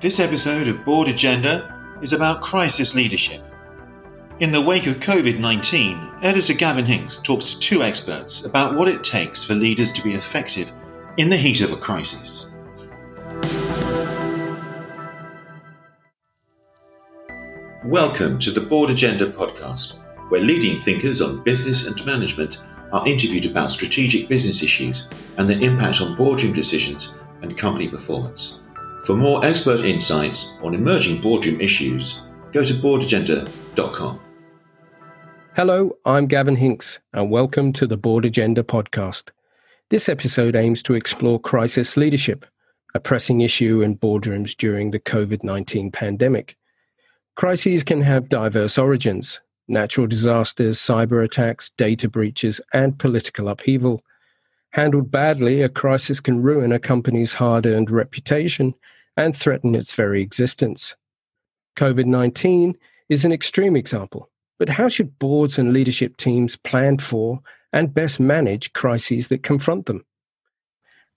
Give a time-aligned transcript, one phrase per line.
[0.00, 3.42] This episode of Board Agenda is about crisis leadership.
[4.38, 8.86] In the wake of COVID 19, editor Gavin Hinks talks to two experts about what
[8.86, 10.70] it takes for leaders to be effective
[11.16, 12.48] in the heat of a crisis.
[17.84, 19.98] Welcome to the Board Agenda podcast,
[20.30, 22.58] where leading thinkers on business and management
[22.92, 28.62] are interviewed about strategic business issues and their impact on boardroom decisions and company performance.
[29.08, 34.20] For more expert insights on emerging boardroom issues, go to boardagenda.com.
[35.56, 39.30] Hello, I'm Gavin Hinks, and welcome to the Board Agenda podcast.
[39.88, 42.44] This episode aims to explore crisis leadership,
[42.94, 46.58] a pressing issue in boardrooms during the COVID 19 pandemic.
[47.34, 54.02] Crises can have diverse origins natural disasters, cyber attacks, data breaches, and political upheaval.
[54.72, 58.74] Handled badly, a crisis can ruin a company's hard earned reputation
[59.18, 60.94] and threaten its very existence.
[61.76, 67.40] COVID 19 is an extreme example, but how should boards and leadership teams plan for
[67.72, 70.06] and best manage crises that confront them?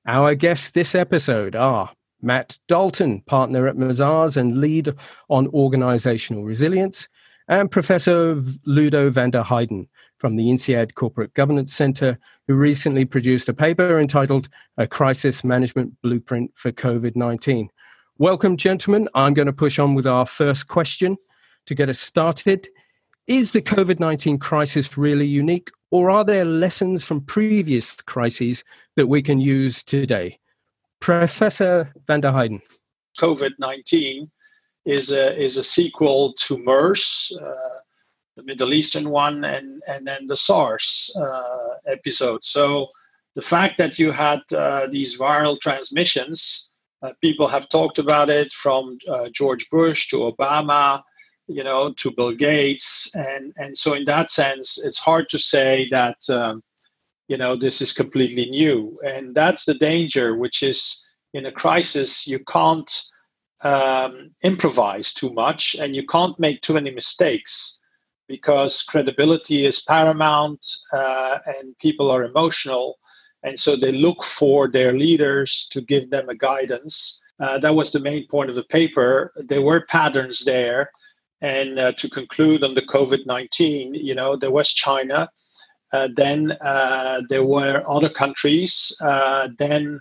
[0.07, 1.91] Our guests this episode are
[2.23, 4.93] Matt Dalton, partner at Mazars and lead
[5.29, 7.07] on organizational resilience,
[7.47, 9.87] and Professor Ludo van der Heyden
[10.17, 16.01] from the INSEAD Corporate Governance Center, who recently produced a paper entitled A Crisis Management
[16.01, 17.69] Blueprint for COVID 19.
[18.17, 19.09] Welcome, gentlemen.
[19.15, 21.17] I'm going to push on with our first question
[21.65, 22.67] to get us started.
[23.25, 28.63] Is the COVID 19 crisis really unique, or are there lessons from previous crises
[28.95, 30.37] that we can use today?
[30.99, 32.61] Professor van der Heyden.
[33.17, 34.29] COVID 19
[34.85, 37.79] is a, is a sequel to MERS, uh,
[38.35, 42.43] the Middle Eastern one, and, and then the SARS uh, episode.
[42.43, 42.87] So
[43.35, 46.70] the fact that you had uh, these viral transmissions
[47.01, 51.01] uh, people have talked about it from uh, George Bush to Obama,
[51.47, 55.87] you know, to Bill Gates, and and so in that sense, it's hard to say
[55.91, 56.63] that um,
[57.27, 61.03] you know this is completely new, and that's the danger, which is
[61.33, 63.03] in a crisis you can't
[63.63, 67.79] um, improvise too much, and you can't make too many mistakes
[68.27, 72.97] because credibility is paramount, uh, and people are emotional
[73.43, 77.19] and so they look for their leaders to give them a guidance.
[77.39, 79.33] Uh, that was the main point of the paper.
[79.35, 80.91] There were patterns there.
[81.41, 85.27] And uh, to conclude on the COVID 19, you know, there was China,
[85.91, 89.99] uh, then uh, there were other countries, uh, then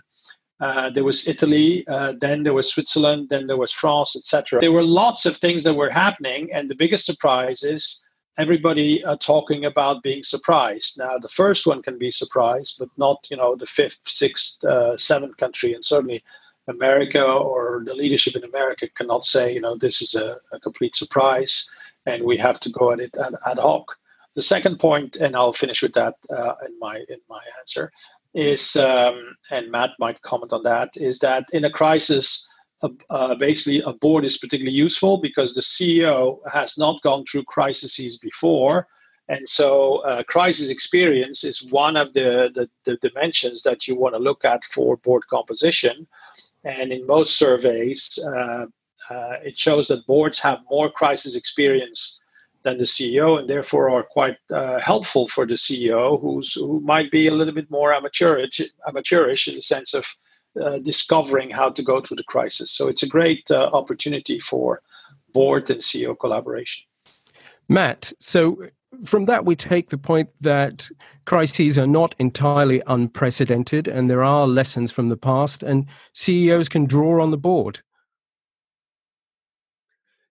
[0.59, 1.83] uh, there was Italy,
[2.19, 4.59] then there was Switzerland, then there was France, etc.
[4.59, 6.53] There were lots of things that were happening.
[6.53, 8.05] And the biggest surprise is
[8.37, 10.97] everybody uh, talking about being surprised.
[10.97, 14.97] Now, the first one can be surprised, but not you know the fifth, sixth, uh,
[14.97, 16.23] seventh country, and certainly
[16.67, 20.95] America or the leadership in America cannot say you know this is a, a complete
[20.95, 21.69] surprise,
[22.05, 23.97] and we have to go at it ad, ad, hoc.
[24.35, 27.91] The second point, and I'll finish with that uh, in my in my answer,
[28.33, 32.47] is um, and Matt might comment on that, is that in a crisis
[33.09, 38.17] uh, basically a board is particularly useful because the CEO has not gone through crises
[38.17, 38.87] before.
[39.29, 44.15] And so, uh, crisis experience is one of the, the, the dimensions that you want
[44.15, 46.07] to look at for board composition.
[46.63, 48.65] And in most surveys, uh,
[49.09, 52.21] uh, it shows that boards have more crisis experience
[52.63, 57.09] than the CEO, and therefore are quite uh, helpful for the CEO, who's who might
[57.11, 60.05] be a little bit more amateurish, amateurish in the sense of
[60.59, 62.71] uh, discovering how to go through the crisis.
[62.71, 64.81] So it's a great uh, opportunity for
[65.33, 66.85] board and CEO collaboration.
[67.69, 68.57] Matt, so
[69.05, 70.89] from that, we take the point that
[71.25, 76.85] crises are not entirely unprecedented and there are lessons from the past, and CEOs can
[76.85, 77.79] draw on the board.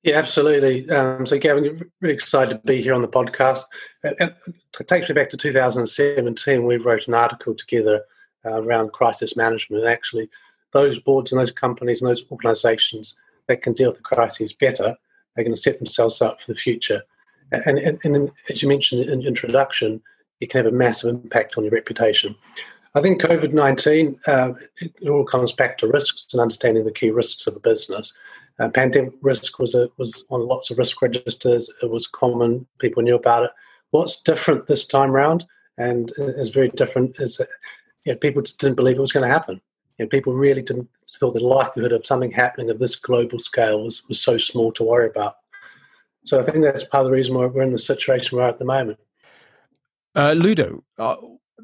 [0.02, 0.88] Yeah, absolutely.
[0.90, 3.64] Um, so, Gavin, really excited to be here on the podcast.
[4.02, 4.34] It,
[4.78, 6.64] it takes me back to 2017.
[6.64, 8.02] We wrote an article together
[8.44, 9.82] uh, around crisis management.
[9.82, 10.28] And actually,
[10.72, 13.16] those boards and those companies and those organizations
[13.48, 14.96] that can deal with the crises better
[15.36, 17.02] are going to set themselves up for the future.
[17.52, 20.00] And, and, and as you mentioned in introduction,
[20.40, 22.34] it can have a massive impact on your reputation.
[22.94, 27.10] I think COVID 19, uh, it, all comes back to risks and understanding the key
[27.10, 28.12] risks of a business.
[28.58, 33.02] Uh, pandemic risk was, a, was on lots of risk registers, it was common, people
[33.02, 33.50] knew about it.
[33.90, 35.44] What's different this time around
[35.78, 37.48] and is very different is that
[38.04, 39.60] you know, people just didn't believe it was going to happen.
[39.98, 40.88] You know, people really didn't
[41.18, 44.84] thought the likelihood of something happening of this global scale was, was so small to
[44.84, 45.36] worry about.
[46.24, 48.58] So I think that's part of the reason why we're in the situation we're at
[48.58, 48.98] the moment.
[50.14, 51.16] Uh, Ludo, uh,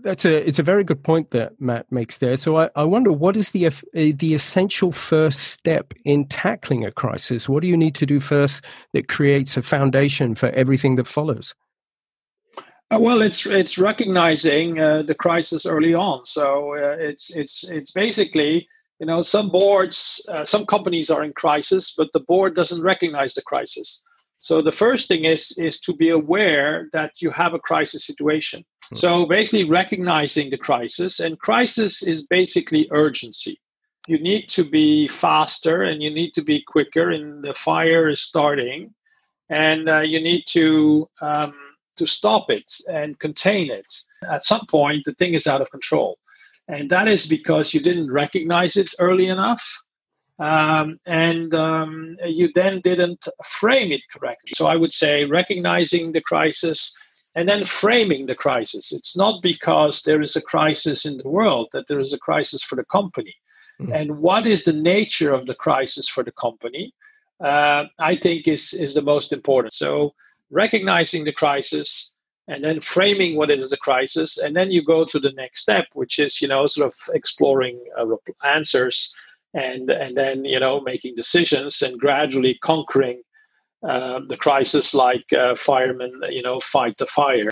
[0.02, 2.36] That's a it's a very good point that Matt makes there.
[2.36, 6.92] So I, I wonder what is the uh, the essential first step in tackling a
[6.92, 7.48] crisis?
[7.48, 11.54] What do you need to do first that creates a foundation for everything that follows?
[12.94, 16.24] Uh, well, it's it's recognizing uh, the crisis early on.
[16.24, 18.68] So uh, it's it's it's basically
[19.00, 23.34] you know some boards, uh, some companies are in crisis, but the board doesn't recognize
[23.34, 24.02] the crisis.
[24.38, 28.64] So the first thing is is to be aware that you have a crisis situation.
[28.90, 28.96] Hmm.
[28.96, 33.60] So basically recognizing the crisis and crisis is basically urgency.
[34.06, 38.22] You need to be faster and you need to be quicker and the fire is
[38.22, 38.94] starting
[39.50, 41.65] and uh, you need to um,
[41.96, 43.93] to stop it and contain it.
[44.31, 46.19] At some point the thing is out of control.
[46.69, 49.64] And that is because you didn't recognize it early enough
[50.38, 54.52] um, and um, you then didn't frame it correctly.
[54.54, 56.94] So I would say recognizing the crisis
[57.34, 58.93] and then framing the crisis.
[58.93, 62.62] It's not because there is a crisis in the world that there is a crisis
[62.62, 63.34] for the company.
[63.81, 63.93] Mm-hmm.
[63.93, 66.93] And what is the nature of the crisis for the company?
[67.38, 69.75] Uh, I think is is the most important.
[69.75, 70.14] So
[70.50, 72.12] recognizing the crisis
[72.48, 75.87] and then framing what is the crisis, and then you go to the next step,
[75.94, 78.06] which is you know sort of exploring uh,
[78.44, 79.14] answers
[79.54, 83.22] and and then you know making decisions and gradually conquering
[83.82, 87.50] uh, the crisis like uh, firemen you know fight the fire.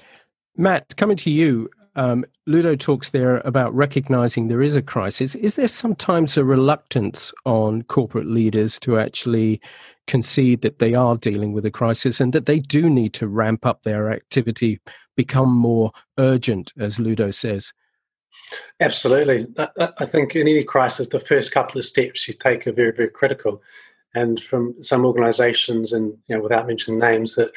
[0.57, 5.35] Matt coming to you um, ludo talks there about recognizing there is a crisis.
[5.35, 9.61] Is there sometimes a reluctance on corporate leaders to actually
[10.07, 13.65] concede that they are dealing with a crisis and that they do need to ramp
[13.65, 14.81] up their activity
[15.17, 17.73] become more urgent as ludo says
[18.81, 19.47] Absolutely.
[19.79, 23.09] I, think in any crisis, the first couple of steps you take are very, very
[23.09, 23.63] critical.
[24.15, 27.51] And from some organisations, and you know, without mentioning names, that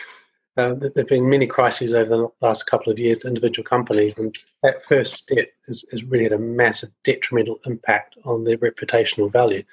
[0.58, 4.18] uh, there have been many crises over the last couple of years to individual companies,
[4.18, 9.64] and that first step has really had a massive detrimental impact on their reputational value.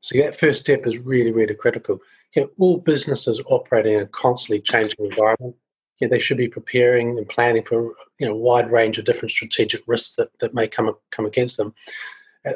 [0.00, 2.00] So that first step is really, really critical.
[2.34, 5.56] You know, all businesses operating in a constantly changing environment
[6.02, 9.04] you know, they should be preparing and planning for you know a wide range of
[9.04, 11.72] different strategic risks that, that may come come against them.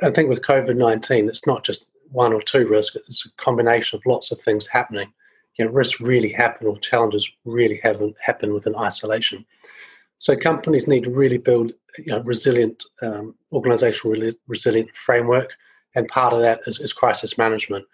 [0.02, 3.96] I think with COVID nineteen, it's not just one or two risks; it's a combination
[3.96, 5.12] of lots of things happening.
[5.58, 9.44] You know, risks really happen, or challenges really haven't happened within isolation.
[10.18, 15.56] So companies need to really build you know, resilient um, organizational re- resilient framework,
[15.94, 17.84] and part of that is, is crisis management.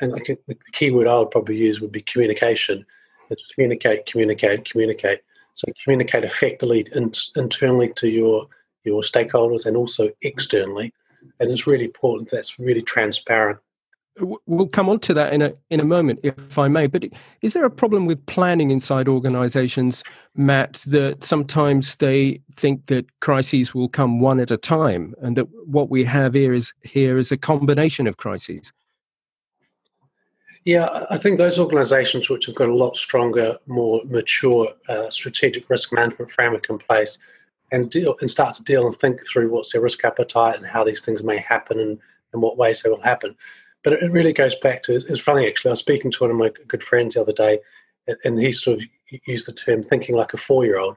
[0.00, 2.84] And the key word I would probably use would be communication
[3.30, 5.20] it's communicate, communicate, communicate.
[5.54, 8.46] So communicate effectively in, internally to your
[8.84, 10.94] your stakeholders and also externally.
[11.40, 13.58] And it's really important that's really transparent.
[14.46, 16.86] We'll come on to that in a in a moment, if I may.
[16.86, 17.04] But
[17.42, 20.02] is there a problem with planning inside organisations,
[20.34, 20.82] Matt?
[20.86, 25.88] That sometimes they think that crises will come one at a time, and that what
[25.88, 28.72] we have here is here is a combination of crises.
[30.68, 35.70] Yeah, I think those organisations which have got a lot stronger, more mature uh, strategic
[35.70, 37.16] risk management framework in place
[37.72, 40.84] and deal and start to deal and think through what's their risk appetite and how
[40.84, 41.98] these things may happen and
[42.34, 43.34] in what ways they will happen.
[43.82, 45.70] But it really goes back to it's funny actually.
[45.70, 47.60] I was speaking to one of my good friends the other day,
[48.24, 48.84] and he sort of
[49.26, 50.96] used the term thinking like a four-year-old.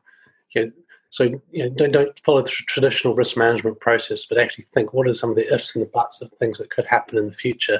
[0.53, 0.71] You know,
[1.11, 5.07] so you know, don't, don't follow the traditional risk management process, but actually think what
[5.07, 7.33] are some of the ifs and the buts of things that could happen in the
[7.33, 7.79] future,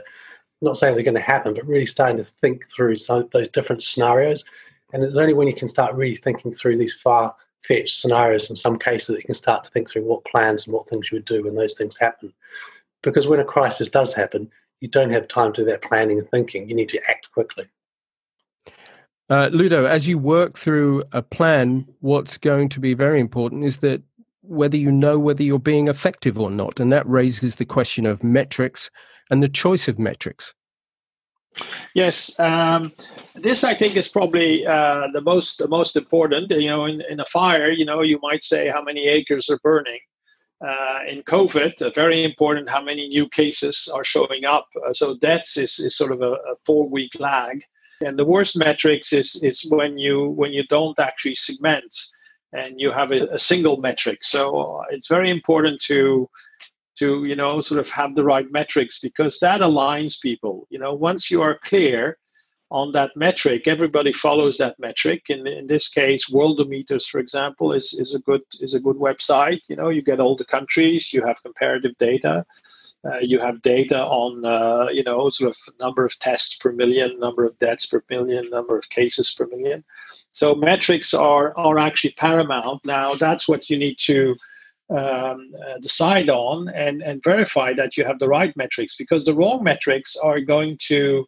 [0.62, 3.84] not saying they're going to happen, but really starting to think through some those different
[3.84, 4.44] scenarios.
[4.94, 8.56] And it's only when you can start really thinking through these far fetched scenarios in
[8.56, 11.18] some cases that you can start to think through what plans and what things you
[11.18, 12.34] would do when those things happen.
[13.02, 14.50] Because when a crisis does happen,
[14.80, 16.68] you don't have time to do that planning and thinking.
[16.68, 17.66] You need to act quickly.
[19.30, 23.78] Uh, Ludo, as you work through a plan, what's going to be very important is
[23.78, 24.02] that
[24.42, 26.80] whether you know whether you're being effective or not.
[26.80, 28.90] And that raises the question of metrics
[29.32, 30.54] and the choice of metrics?
[31.96, 32.94] Yes, um,
[33.36, 36.52] this I think is probably uh, the most the most important.
[36.52, 39.60] You know, in, in a fire, you know, you might say how many acres are
[39.64, 40.00] burning.
[40.66, 44.68] Uh, in COVID, uh, very important how many new cases are showing up.
[44.88, 47.64] Uh, so deaths is, is sort of a, a four week lag.
[48.02, 51.94] And the worst metrics is is when you when you don't actually segment
[52.54, 54.24] and you have a, a single metric.
[54.24, 56.30] So uh, it's very important to
[57.02, 60.68] to you know sort of have the right metrics because that aligns people.
[60.70, 62.18] You know once you are clear
[62.70, 65.30] on that metric everybody follows that metric.
[65.30, 69.62] In, in this case worldometers for example is, is a good is a good website.
[69.70, 72.46] You know you get all the countries you have comparative data
[73.04, 77.20] uh, you have data on uh, you know sort of number of tests per million
[77.20, 79.84] number of deaths per million number of cases per million.
[80.32, 82.86] So metrics are are actually paramount.
[82.86, 84.36] Now that's what you need to
[84.92, 89.34] um, uh, decide on and, and verify that you have the right metrics because the
[89.34, 91.26] wrong metrics are going to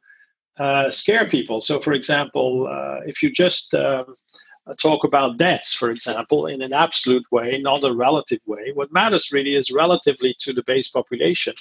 [0.60, 1.62] uh, scare people.
[1.62, 4.16] So, for example, uh, if you just um,
[4.78, 9.32] talk about debts, for example, in an absolute way, not a relative way, what matters
[9.32, 11.54] really is relatively to the base population.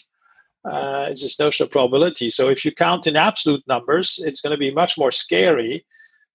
[0.64, 2.30] Uh, it's this notion of probability.
[2.30, 5.84] So, if you count in absolute numbers, it's going to be much more scary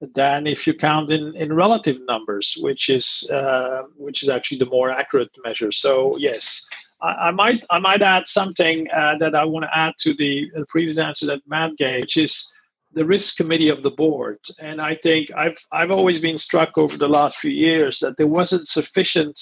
[0.01, 4.65] than if you count in, in relative numbers, which is uh, which is actually the
[4.67, 5.71] more accurate measure.
[5.71, 6.67] So yes,
[7.01, 10.49] I, I might I might add something uh, that I want to add to the,
[10.69, 12.45] previous answer that Matt gave, which is
[12.93, 14.39] the risk committee of the board.
[14.59, 18.27] And I think I've I've always been struck over the last few years that there
[18.27, 19.39] wasn't sufficient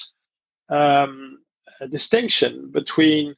[0.70, 1.40] um,
[1.90, 3.36] distinction between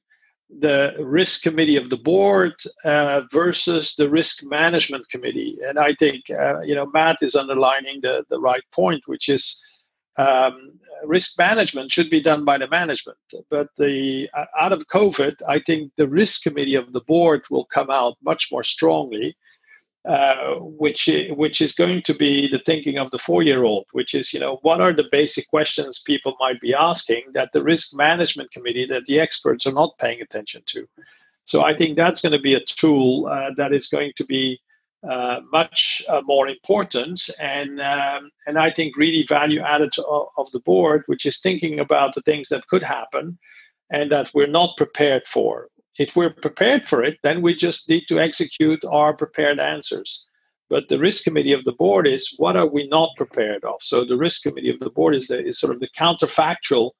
[0.50, 2.54] the risk committee of the board
[2.86, 5.58] uh, versus the risk management committee.
[5.68, 9.62] And I think uh, you know Matt is underlining the the right point, which is
[10.18, 13.18] um, risk management should be done by the management.
[13.50, 17.90] But the out of COVID, I think the risk committee of the board will come
[17.90, 19.36] out much more strongly
[20.08, 24.40] uh, which which is going to be the thinking of the four-year-old, which is you
[24.40, 28.86] know what are the basic questions people might be asking that the risk management committee,
[28.86, 30.88] that the experts are not paying attention to.
[31.44, 34.60] So I think that's going to be a tool uh, that is going to be
[35.08, 40.06] uh, much uh, more important, and um, and I think really value added to,
[40.38, 43.38] of the board, which is thinking about the things that could happen
[43.90, 48.06] and that we're not prepared for if we're prepared for it, then we just need
[48.08, 50.28] to execute our prepared answers.
[50.70, 53.76] But the risk committee of the board is what are we not prepared of?
[53.82, 56.92] So the risk committee of the board is the is sort of the counterfactual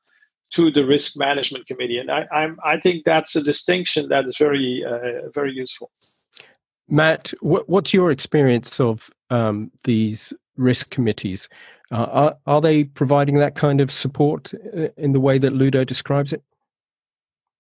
[0.52, 4.38] to the risk management committee, and I I'm, i think that's a distinction that is
[4.38, 5.92] very uh, very useful.
[6.90, 11.50] Matt, what, what's your experience of um, these risk committees?
[11.92, 15.84] Uh, are, are they providing that kind of support uh, in the way that Ludo
[15.84, 16.42] describes it?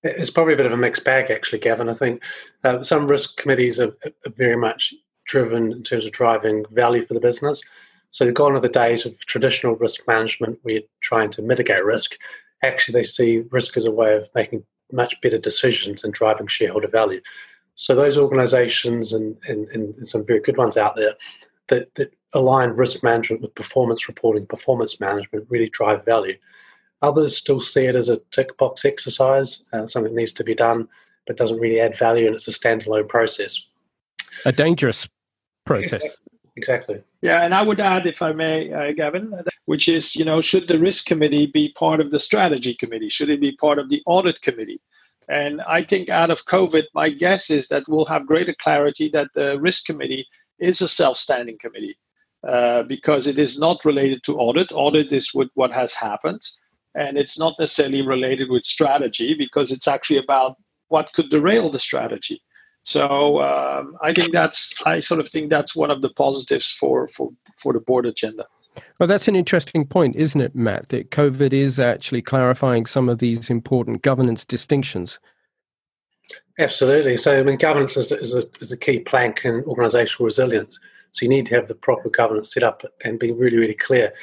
[0.07, 1.89] It's probably a bit of a mixed bag, actually, Gavin.
[1.89, 2.21] I think
[2.63, 4.93] uh, some risk committees are, are, very much
[5.25, 7.61] driven in terms of driving value for the business.
[8.11, 12.17] So, gone are the days of traditional risk management where you're trying to mitigate risk.
[12.63, 16.87] Actually, they see risk as a way of making much better decisions and driving shareholder
[16.87, 17.21] value.
[17.75, 21.13] So, those organizations and, and, and some very good ones out there
[21.67, 26.37] that, that align risk management with performance reporting, performance management really drive value.
[27.01, 30.55] Others still see it as a tick box exercise, uh, something that needs to be
[30.55, 30.87] done,
[31.27, 33.67] but doesn't really add value, and it's a standalone process.
[34.45, 35.07] A dangerous
[35.65, 36.19] process.
[36.55, 37.03] Exactly.
[37.21, 39.31] Yeah, and I would add, if I may, uh, Gavin,
[39.65, 43.09] which is, you know, should the risk committee be part of the strategy committee?
[43.09, 44.79] Should it be part of the audit committee?
[45.29, 49.27] And I think out of COVID, my guess is that we'll have greater clarity that
[49.35, 50.25] the risk committee
[50.57, 51.97] is a self standing committee
[52.47, 54.71] uh, because it is not related to audit.
[54.71, 56.41] Audit is with what has happened
[56.95, 61.79] and it's not necessarily related with strategy because it's actually about what could derail the
[61.79, 62.41] strategy.
[62.83, 67.07] So um, I think that's I sort of think that's one of the positives for
[67.09, 68.45] for for the board agenda.
[68.99, 70.89] Well, that's an interesting point, isn't it, Matt?
[70.89, 75.19] That COVID is actually clarifying some of these important governance distinctions.
[76.59, 77.17] Absolutely.
[77.17, 80.79] So, I mean, governance is, is, a, is a key plank in organisational resilience.
[81.11, 84.13] So, you need to have the proper governance set up and be really, really clear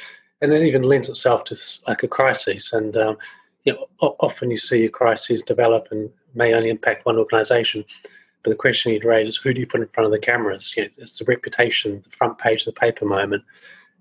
[0.41, 2.73] and it even lends itself to like a crisis.
[2.73, 3.17] And um,
[3.63, 7.85] you know, often you see a crisis develop and may only impact one organisation.
[8.43, 10.73] But the question you'd raise is who do you put in front of the cameras?
[10.77, 13.43] You know, it's the reputation, the front page of the paper moment,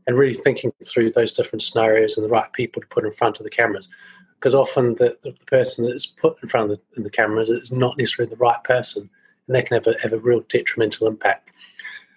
[0.06, 3.38] and really thinking through those different scenarios and the right people to put in front
[3.38, 3.88] of the cameras.
[4.34, 7.72] Because often the, the person that is put in front of the, the cameras is
[7.72, 9.08] not necessarily the right person,
[9.46, 11.50] and they can have a, have a real detrimental impact.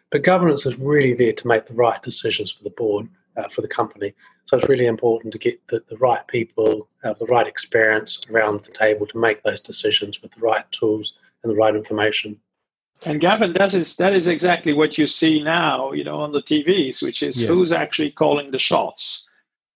[0.09, 3.07] But governance is really there to make the right decisions for the board
[3.37, 4.13] uh, for the company.
[4.45, 8.63] So it's really important to get the, the right people, uh, the right experience around
[8.63, 11.13] the table to make those decisions with the right tools
[11.43, 12.39] and the right information.
[13.05, 16.41] And Gavin, that is that is exactly what you see now, you know, on the
[16.41, 17.47] TVs, which is yes.
[17.47, 19.27] who's actually calling the shots.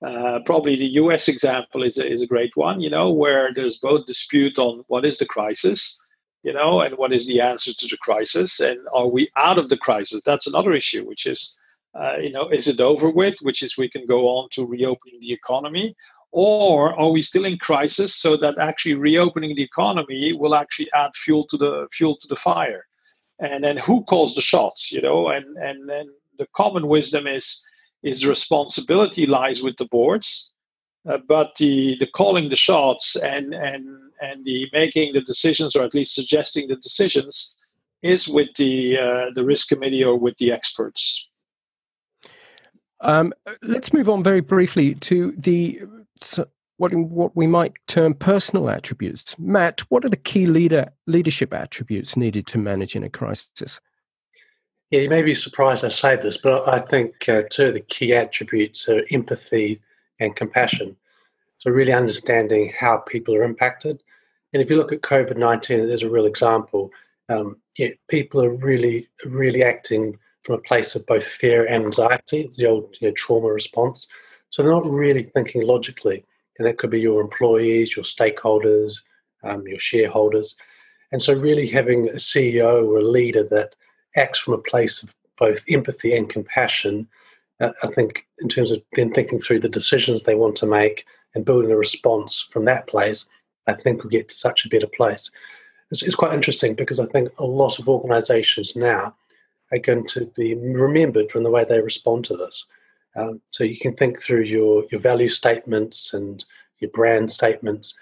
[0.04, 1.28] Uh, probably the U.S.
[1.28, 5.06] example is a, is a great one, you know, where there's both dispute on what
[5.06, 6.02] is the crisis,
[6.42, 9.70] you know, and what is the answer to the crisis, and are we out of
[9.70, 10.24] the crisis?
[10.24, 11.56] That's another issue, which is
[11.94, 15.20] uh, you know, is it over with, which is we can go on to reopening
[15.20, 15.96] the economy,
[16.32, 21.14] or are we still in crisis so that actually reopening the economy will actually add
[21.16, 22.86] fuel to the fuel to the fire?
[23.40, 25.30] And then who calls the shots, you know?
[25.30, 26.08] And and then
[26.38, 27.62] the common wisdom is
[28.04, 30.54] is responsibility lies with the boards,
[31.10, 33.86] uh, but the the calling the shots and and
[34.22, 37.58] and the making the decisions or at least suggesting the decisions
[38.02, 41.28] is with the uh, the risk committee or with the experts.
[43.02, 45.82] Um, let's move on very briefly to the
[46.78, 49.38] what what we might term personal attributes.
[49.38, 53.80] Matt, what are the key leader leadership attributes needed to manage in a crisis?
[54.92, 57.80] Yeah, you may be surprised I say this, but I think uh, two of the
[57.80, 59.80] key attributes are empathy
[60.20, 60.98] and compassion.
[61.60, 64.04] So, really understanding how people are impacted.
[64.52, 66.92] And if you look at COVID 19, there's a real example.
[67.30, 72.50] Um, yeah, people are really, really acting from a place of both fear and anxiety,
[72.58, 74.08] the old you know, trauma response.
[74.50, 76.26] So, they're not really thinking logically
[76.62, 79.02] and that could be your employees, your stakeholders,
[79.44, 80.56] um, your shareholders.
[81.12, 83.76] And so, really having a CEO or a leader that
[84.16, 87.08] acts from a place of both empathy and compassion,
[87.62, 91.06] uh, I think, in terms of then thinking through the decisions they want to make
[91.34, 93.26] and building a response from that place,
[93.66, 95.32] I think we'll get to such a better place.
[95.90, 99.16] It's, it's quite interesting because I think a lot of organizations now
[99.72, 102.66] are going to be remembered from the way they respond to this.
[103.16, 106.44] Um, so you can think through your, your value statements and
[106.80, 107.94] your brand statements.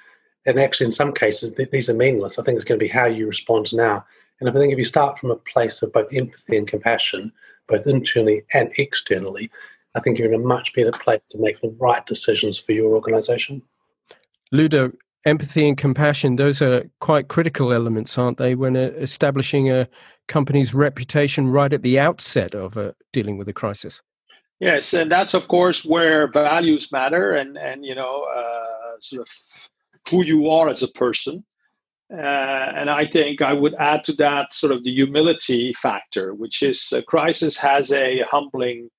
[0.46, 2.38] And actually, in some cases, th- these are meaningless.
[2.38, 4.06] I think it's going to be how you respond now.
[4.40, 7.32] And I think if you start from a place of both empathy and compassion,
[7.68, 9.52] both internally and externally,
[9.96, 12.96] I think you're in a much better place to make the right decisions for your
[12.96, 13.62] organization.
[14.52, 14.92] Ludo,
[15.26, 19.88] empathy and compassion, those are quite critical elements, aren't they, when uh, establishing a
[20.28, 24.02] company's reputation right at the outset of uh, dealing with a crisis?
[24.60, 29.30] Yes, and that's of course where values matter, and and you know, uh, sort of
[30.10, 31.46] who you are as a person.
[32.12, 32.18] Uh,
[32.76, 36.92] and I think I would add to that sort of the humility factor, which is
[36.92, 38.90] a crisis has a humbling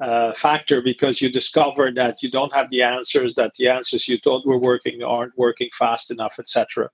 [0.00, 4.16] uh, factor because you discover that you don't have the answers, that the answers you
[4.18, 6.88] thought were working aren't working fast enough, etc.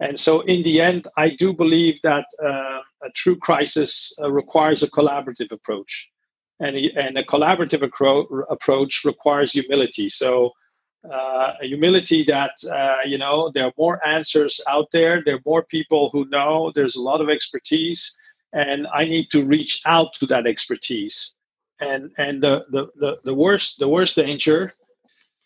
[0.00, 4.82] And so, in the end, I do believe that uh, a true crisis uh, requires
[4.82, 6.08] a collaborative approach
[6.60, 10.08] and, and a collaborative acro- approach requires humility.
[10.08, 10.52] So,
[11.08, 15.62] uh, humility that uh, you know there are more answers out there, there are more
[15.62, 16.72] people who know.
[16.74, 18.16] There's a lot of expertise,
[18.52, 21.36] and I need to reach out to that expertise.
[21.80, 24.72] And and the the the, the worst the worst danger.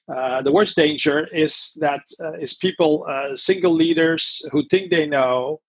[0.09, 5.07] Uh, the worst danger is that uh, is people, uh, single leaders who think they
[5.07, 5.61] know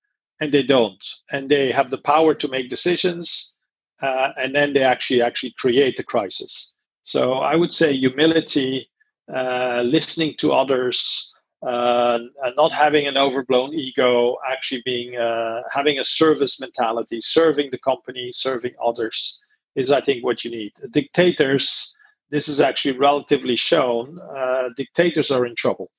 [0.42, 3.54] and they don't, and they have the power to make decisions,
[4.02, 6.74] uh, and then they actually actually create the crisis.
[7.04, 8.90] So I would say humility,
[9.34, 11.32] uh, listening to others,
[11.66, 12.18] uh,
[12.58, 15.14] not having an overblown ego, actually being
[15.72, 19.40] having a service mentality, serving the company, serving others,
[19.76, 20.74] is I think what you need.
[20.92, 21.96] Dictators,
[22.30, 24.20] this is actually relatively shown.
[24.20, 25.92] Uh, dictators are in trouble.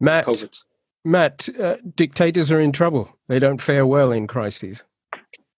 [0.00, 0.58] Matt, COVID.
[1.04, 3.16] Matt, uh, dictators are in trouble.
[3.28, 4.82] They don't fare well in crises.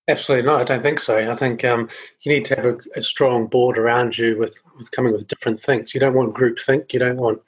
[0.08, 0.60] Absolutely not.
[0.60, 1.30] I don't think so.
[1.30, 1.88] I think um,
[2.22, 5.60] you need to have a, a, strong board around you with, with coming with different
[5.60, 5.94] things.
[5.94, 6.92] You don't want group think.
[6.92, 7.40] You don't want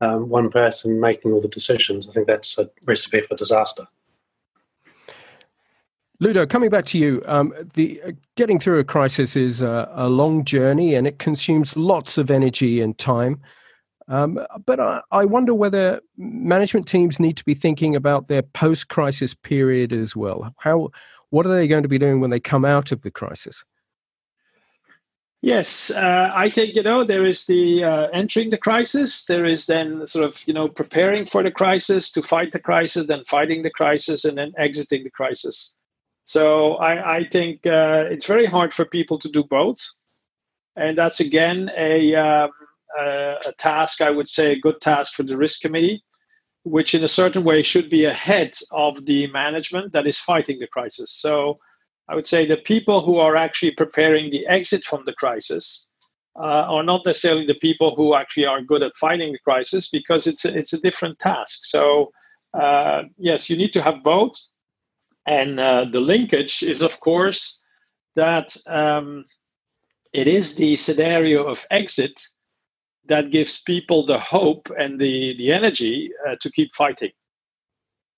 [0.00, 2.08] um, one person making all the decisions.
[2.08, 3.86] I think that's a recipe for disaster.
[6.20, 10.08] Ludo, coming back to you, um, the uh, getting through a crisis is a, a,
[10.08, 13.40] long journey and it consumes lots of energy and time.
[14.06, 19.34] Um, but I, I, wonder whether management teams need to be thinking about their post-crisis
[19.34, 20.54] period as well.
[20.58, 20.90] How
[21.30, 23.64] what are they going to be doing when they come out of the crisis?
[25.40, 29.24] Yes, uh, I think you know there is the uh, entering the crisis.
[29.24, 33.08] There is then sort of you know preparing for the crisis to fight the crisis,
[33.08, 35.74] then fighting the crisis, and then exiting the crisis.
[36.24, 39.78] So I, I think uh, it's very hard for people to do both,
[40.76, 42.50] and that's again a, um,
[42.98, 46.02] a, a task I would say a good task for the risk committee
[46.64, 50.66] which in a certain way should be ahead of the management that is fighting the
[50.66, 51.12] crisis.
[51.12, 51.58] So
[52.08, 55.88] I would say the people who are actually preparing the exit from the crisis
[56.36, 60.26] uh, are not necessarily the people who actually are good at fighting the crisis because
[60.26, 61.60] it's a, it's a different task.
[61.64, 62.10] So
[62.58, 64.34] uh, yes, you need to have both,
[65.26, 67.60] and uh, the linkage is of course
[68.14, 69.24] that um,
[70.12, 72.20] it is the scenario of exit
[73.06, 77.10] that gives people the hope and the, the energy uh, to keep fighting.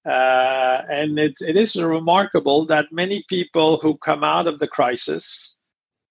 [0.07, 5.57] Uh, and it, it is remarkable that many people who come out of the crisis,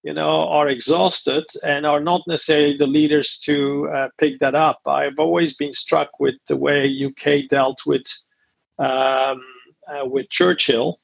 [0.03, 4.79] you know, are exhausted and are not necessarily the leaders to uh, pick that up.
[4.85, 8.05] I've always been struck with the way UK dealt with
[8.79, 9.41] um,
[9.87, 10.97] uh, with Churchill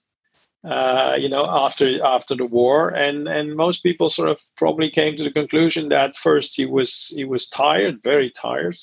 [0.63, 5.15] uh, you know, after after the war, and and most people sort of probably came
[5.15, 8.77] to the conclusion that first he was he was tired, very tired,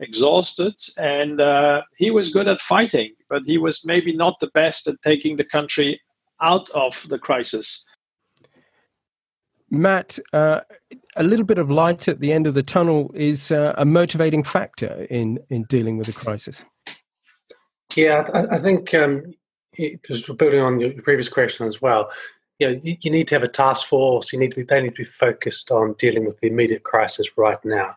[0.00, 4.88] exhausted, and uh, he was good at fighting, but he was maybe not the best
[4.88, 6.00] at taking the country
[6.42, 7.84] out of the crisis.
[9.70, 10.60] Matt, uh,
[11.16, 14.42] a little bit of light at the end of the tunnel is uh, a motivating
[14.42, 16.64] factor in in dealing with a crisis.
[17.96, 19.34] Yeah, I, I think um,
[20.04, 22.10] just building on your previous question as well.
[22.58, 24.32] You know, you, you, need to have a task force.
[24.32, 27.36] You need to be, they need to be focused on dealing with the immediate crisis
[27.36, 27.96] right now,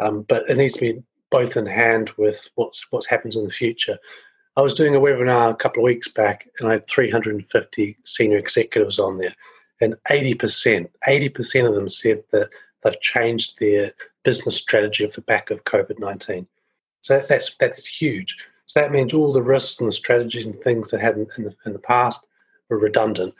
[0.00, 3.50] um, but it needs to be both in hand with what's what happens in the
[3.50, 3.98] future.
[4.56, 8.38] I was doing a webinar a couple of weeks back, and I had 350 senior
[8.38, 9.34] executives on there,
[9.80, 12.50] and 80%, 80% of them said that
[12.82, 13.92] they've changed their
[14.24, 16.46] business strategy off the back of COVID 19.
[17.00, 18.36] So that's that's huge.
[18.72, 21.54] So that means all the risks and the strategies and things that in, in, the,
[21.66, 22.24] in the past
[22.70, 23.34] were redundant,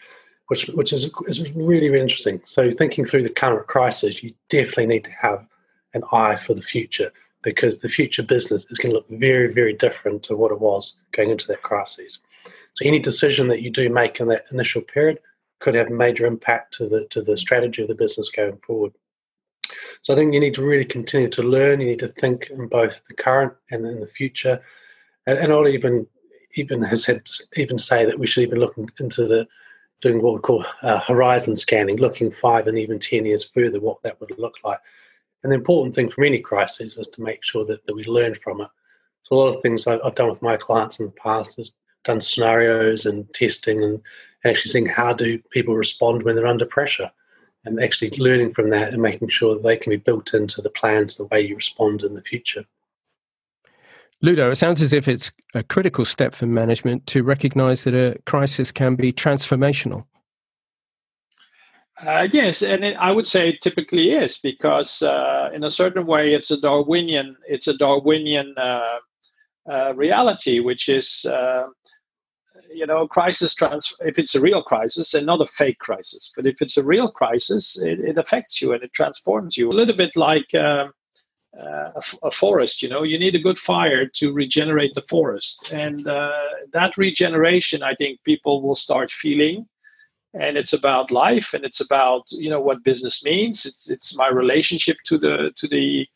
[0.49, 2.43] which which is, is really, really interesting.
[2.45, 5.47] So thinking through the current crisis, you definitely need to have
[5.95, 9.73] an eye for the future because the future business is going to look very, very
[9.73, 12.19] different to what it was going into that crisis.
[12.75, 15.19] So any decision that you do make in that initial period
[15.61, 18.93] could have a major impact to the to the strategy of the business going forward.
[20.03, 21.81] So I think you need to really continue to learn.
[21.81, 24.61] You need to think in both the current and in the future.
[25.27, 26.07] And, and I'll even
[26.55, 29.47] even has had even say that we should even look into the
[30.01, 34.03] doing what we call uh, horizon scanning, looking five and even ten years further what
[34.03, 34.81] that would look like.
[35.43, 38.35] And the important thing from any crisis is to make sure that, that we learn
[38.35, 38.69] from it.
[39.23, 41.73] So a lot of things I've done with my clients in the past is
[42.05, 44.01] done scenarios and testing and
[44.45, 47.11] actually seeing how do people respond when they're under pressure
[47.65, 50.71] and actually learning from that and making sure that they can be built into the
[50.71, 52.65] plans the way you respond in the future.
[54.23, 58.17] Ludo, it sounds as if it's a critical step for management to recognize that a
[58.25, 60.05] crisis can be transformational.
[62.07, 66.07] Uh, yes, and it, I would say it typically is because, uh, in a certain
[66.07, 67.37] way, it's a Darwinian.
[67.49, 68.99] It's a Darwinian uh,
[69.71, 71.67] uh reality, which is, uh,
[72.73, 73.95] you know, crisis trans.
[74.01, 77.09] If it's a real crisis and not a fake crisis, but if it's a real
[77.09, 79.69] crisis, it, it affects you and it transforms you.
[79.69, 80.93] A little bit like um,
[81.61, 82.83] uh, a, a, forest.
[82.83, 87.95] You know, you need a good fire to regenerate the forest, and that regeneration, I
[87.95, 89.67] think, people will start feeling.
[90.35, 93.67] And it's about life and it's about you know what business means.
[93.67, 96.09] It's it's my relationship to the to the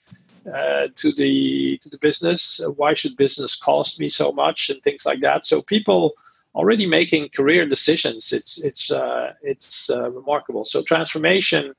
[0.53, 2.61] uh, to the to the business.
[2.77, 5.45] Why should business cost me so much and things like that.
[5.45, 6.15] So people
[6.55, 10.65] already making career decisions it's it's uh, it's uh, remarkable.
[10.65, 11.75] So transformation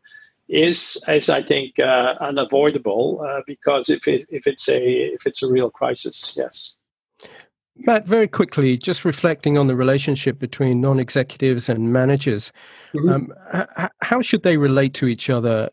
[0.50, 4.82] is is i think uh, unavoidable uh, because if it, if it's a
[5.14, 6.76] if it's a real crisis yes
[7.80, 12.52] Matt, very quickly, just reflecting on the relationship between non executives and managers,
[12.96, 13.08] mm-hmm.
[13.08, 15.70] um, h- how should they relate to each other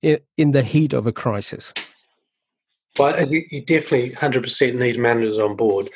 [0.00, 1.74] in, in the heat of a crisis?
[2.98, 5.88] Well, you definitely 100% need managers on board.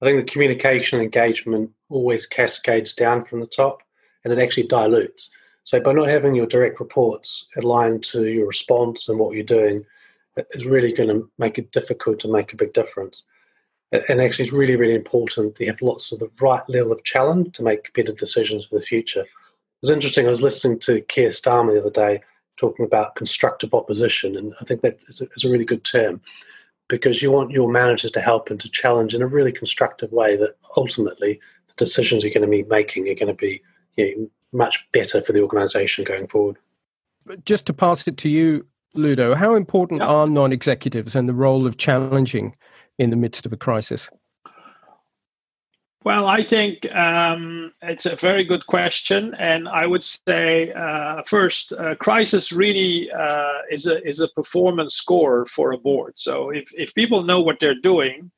[0.00, 3.82] I think the communication engagement always cascades down from the top
[4.22, 5.30] and it actually dilutes.
[5.64, 9.84] So, by not having your direct reports aligned to your response and what you're doing,
[10.36, 13.24] it's really going to make it difficult to make a big difference.
[14.08, 17.04] And actually it's really really important that you have lots of the right level of
[17.04, 19.20] challenge to make better decisions for the future.
[19.20, 19.28] It
[19.82, 22.22] was interesting i was listening to keir starmer the other day
[22.56, 26.22] talking about constructive opposition and i think that is a, is a really good term
[26.88, 30.36] because you want your managers to help and to challenge in a really constructive way
[30.36, 33.62] that ultimately the decisions you're going to be making are going to be
[33.96, 36.56] you know, much better for the organization going forward
[37.44, 41.76] just to pass it to you ludo how important are non-executives and the role of
[41.76, 42.54] challenging
[42.98, 44.08] in the midst of a crisis?
[46.04, 51.72] Well, I think um, it's a very good question, and I would say uh, first,
[51.72, 56.12] uh, crisis really uh, is a is a performance score for a board.
[56.16, 58.30] So if if people know what they're doing,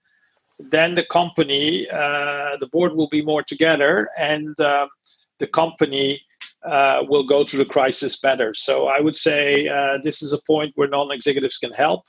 [0.60, 4.88] then the company, uh, the board will be more together, and um,
[5.38, 6.20] the company
[6.64, 8.54] uh, will go through the crisis better.
[8.54, 12.02] So I would say uh, this is a point where non-executives can help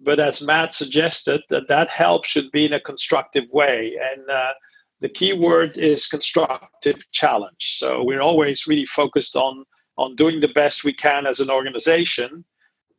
[0.00, 3.96] but as Matt suggested, that that help should be in a constructive way.
[4.12, 4.52] And uh,
[5.00, 7.78] the key word is constructive challenge.
[7.78, 9.64] So we're always really focused on
[9.96, 12.44] on doing the best we can as an organization.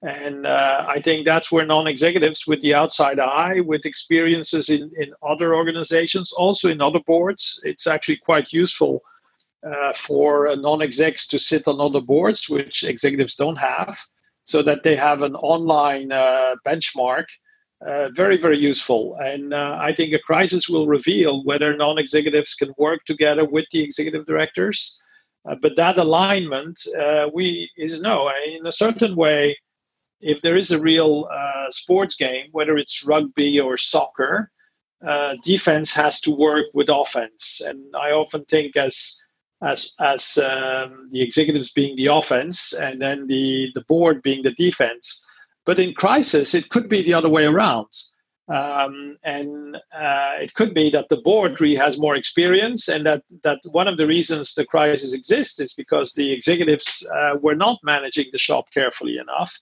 [0.01, 5.13] And uh, I think that's where non-executives with the outside eye, with experiences in, in
[5.25, 9.01] other organizations, also in other boards, it's actually quite useful
[9.62, 13.98] uh, for non-execs to sit on other boards, which executives don't have
[14.45, 17.26] so that they have an online uh, benchmark.
[17.86, 19.15] Uh, very, very useful.
[19.22, 23.65] And uh, I think a crisis will reveal whether non executives can work together with
[23.72, 25.00] the executive directors.
[25.48, 28.30] Uh, but that alignment, uh, we is no.
[28.58, 29.58] In a certain way,
[30.19, 31.30] if there is a real
[31.69, 34.52] sports game, whether it's rugby or soccer,
[35.43, 37.62] defense has to work with offense.
[37.65, 39.22] And I often think as
[39.62, 44.52] as as um, the executives being the offense and then the the board being the
[44.52, 45.26] defense.
[45.65, 47.88] But in crisis, it could be the other way around.
[48.48, 53.24] Um, and uh, it could be that the board really has more experience, and that
[53.43, 57.78] that one of the reasons the crisis exists is because the executives uh, were not
[57.84, 59.56] managing the shop carefully enough.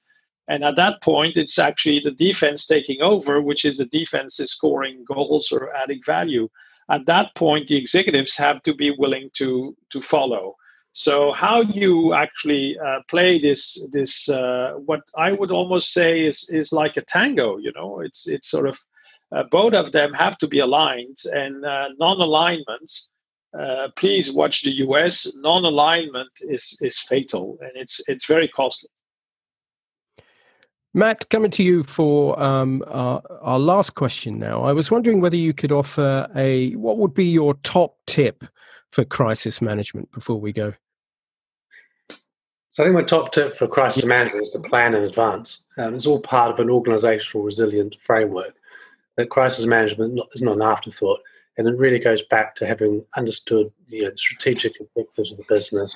[0.48, 4.52] And at that point, it's actually the defense taking over, which is the defense is
[4.52, 6.48] scoring goals or adding value.
[6.89, 10.56] At that point, the executives have to be willing to to follow.
[10.93, 16.50] So how you actually uh, play this this uh, what I would almost say is
[16.50, 17.58] is like a tango.
[17.58, 18.80] You know, it's it's sort of
[19.32, 23.12] uh, both of them have to be aligned, and uh, non-alignments.
[23.58, 25.32] Uh, please watch the U.S.
[25.36, 28.89] Non-alignment is is fatal, and it's it's very costly.
[30.98, 34.64] Matt, coming to you for um, our, our, last question now.
[34.64, 38.44] I was wondering whether you could offer a what would be your top tip
[38.92, 40.74] for crisis management before we go.
[42.72, 45.66] So I think my top tip for crisis management is to plan in advance.
[45.78, 48.56] Um, it's all part of an organizational resilient framework.
[49.18, 51.20] That crisis management is not an afterthought,
[51.58, 55.46] and it really goes back to having understood you know, the strategic objectives of the
[55.48, 55.96] business.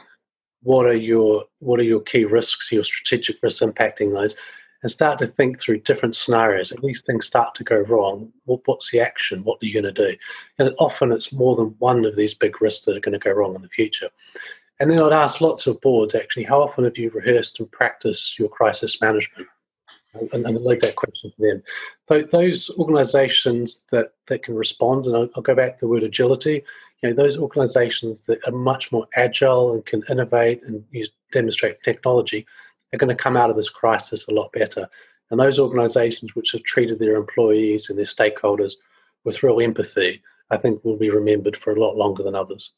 [0.61, 4.35] What are your what are your key risks, your strategic risks impacting those,
[4.81, 6.71] and start to think through different scenarios.
[6.71, 9.43] If these things start to go wrong, what's the action?
[9.43, 10.17] What are you going to do?
[10.57, 13.31] And often it's more than one of these big risks that are going to go
[13.31, 14.09] wrong in the future.
[14.79, 18.39] And then I'd ask lots of boards actually, how often have you rehearsed and practiced
[18.39, 19.47] your crisis management?
[20.13, 22.27] And, and leave that question for them.
[22.31, 26.65] Those organizations that, that can respond, and I'll, I'll go back to the word agility,
[27.01, 31.81] you know, those organizations that are much more agile and can innovate and use demonstrate
[31.83, 32.45] technology
[32.93, 34.87] are going to come out of this crisis a lot better.
[35.29, 38.73] And those organizations which have treated their employees and their stakeholders
[39.23, 42.73] with real empathy, I think will be remembered for a lot longer than others.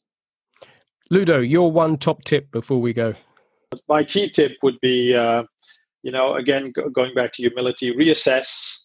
[1.10, 3.14] Ludo, your one top tip before we go.
[3.88, 5.42] My key tip would be, uh,
[6.02, 8.78] you know, again, go- going back to humility, reassess.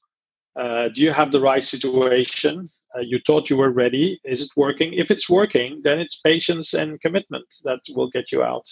[0.56, 2.68] Uh, do you have the right situation?
[2.96, 4.20] Uh, you thought you were ready.
[4.26, 4.94] Is it working?
[4.94, 8.66] If it's working, then it's patience and commitment that will get you out.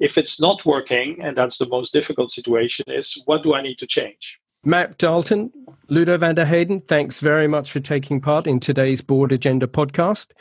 [0.00, 3.78] If it's not working, and that's the most difficult situation, is what do I need
[3.78, 4.40] to change?
[4.64, 5.50] Matt Dalton,
[5.88, 10.32] Ludo van der Heyden, thanks very much for taking part in today's Board Agenda podcast.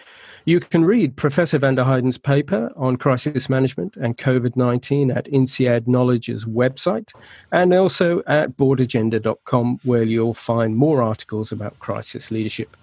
[0.44, 5.28] You can read Professor van der Heyden's paper on crisis management and COVID 19 at
[5.28, 7.14] INSEAD Knowledge's website
[7.52, 12.76] and also at boardagenda.com, where you'll find more articles about crisis leadership.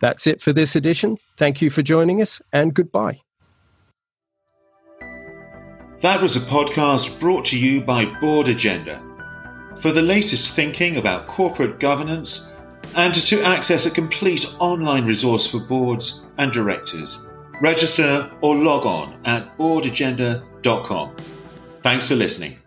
[0.00, 1.18] That's it for this edition.
[1.36, 3.20] Thank you for joining us and goodbye.
[6.02, 9.00] That was a podcast brought to you by Board Agenda
[9.80, 12.52] for the latest thinking about corporate governance
[12.96, 17.28] and to access a complete online resource for boards and directors.
[17.60, 21.16] Register or log on at boardagenda.com.
[21.84, 22.61] Thanks for listening.